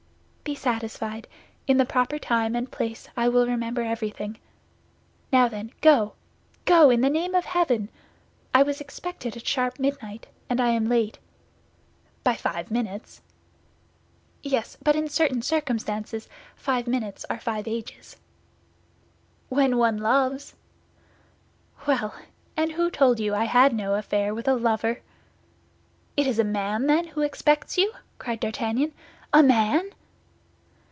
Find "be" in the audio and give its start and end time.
0.43-0.55